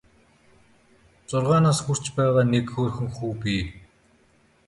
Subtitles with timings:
[1.29, 3.61] Зургаан нас хүрч байгаа нэг хөөрхөн хүү бий.